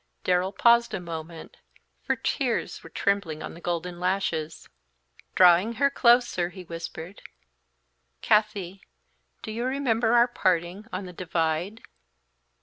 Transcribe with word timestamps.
Darrell 0.23 0.51
paused 0.51 0.95
a 0.95 0.99
moment, 0.99 1.57
for 2.01 2.15
tears 2.15 2.81
were 2.81 2.89
trembling 2.89 3.43
on 3.43 3.53
the 3.53 3.61
golden 3.61 3.99
lashes. 3.99 4.67
Drawing 5.35 5.73
her 5.73 5.91
closer, 5.91 6.49
he 6.49 6.63
whispered, 6.63 7.21
"Kathie, 8.19 8.81
do 9.43 9.51
you 9.51 9.63
remember 9.63 10.13
our 10.13 10.27
parting 10.27 10.87
on 10.91 11.05
the 11.05 11.13
'Divide'?" 11.13 11.81